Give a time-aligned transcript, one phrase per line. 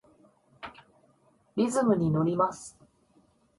[1.55, 2.75] リズムにのります。